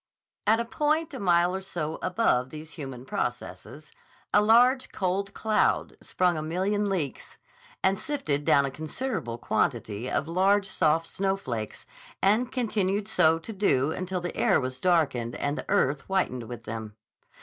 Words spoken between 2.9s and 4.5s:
processes a